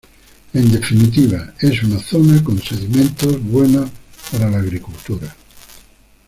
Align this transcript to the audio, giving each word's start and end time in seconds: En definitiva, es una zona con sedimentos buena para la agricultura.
En 0.55 0.71
definitiva, 0.71 1.53
es 1.59 1.83
una 1.83 1.99
zona 1.99 2.43
con 2.43 2.57
sedimentos 2.59 3.39
buena 3.43 3.87
para 4.31 4.49
la 4.49 4.57
agricultura. 4.57 5.35